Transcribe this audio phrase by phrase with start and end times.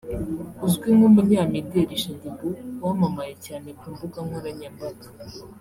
[0.65, 5.07] uzwi nk’ Umunyamideli Shaddy Boo wamamaye cyane ku mbuga nkoranyambaga